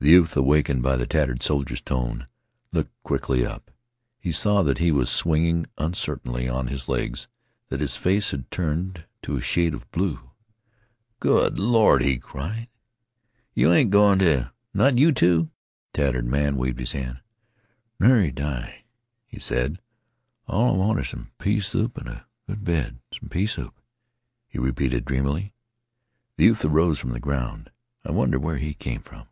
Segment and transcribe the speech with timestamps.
[0.00, 2.26] The youth, awakened by the tattered soldier's tone,
[2.72, 3.70] looked quickly up.
[4.18, 8.50] He saw that he was swinging uncertainly on his legs and that his face had
[8.50, 10.32] turned to a shade of blue.
[11.20, 12.66] "Good Lord!" he cried,
[13.54, 14.42] "you ain't goin' t'
[14.74, 15.44] not you, too."
[15.92, 17.20] The tattered man waved his hand.
[18.00, 18.84] "Nary die,"
[19.24, 19.78] he said.
[20.48, 22.98] "All I want is some pea soup an' a good bed.
[23.16, 23.80] Some pea soup,"
[24.48, 25.54] he repeated dreamfully.
[26.36, 27.70] The youth arose from the ground.
[28.04, 29.28] "I wonder where he came from.